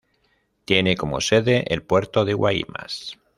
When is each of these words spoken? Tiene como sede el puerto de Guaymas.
Tiene 0.65 0.97
como 0.97 1.21
sede 1.21 1.71
el 1.71 1.83
puerto 1.83 2.25
de 2.25 2.33
Guaymas. 2.33 3.19